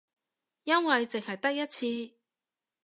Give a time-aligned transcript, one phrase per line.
[0.63, 2.15] 因為淨係得一次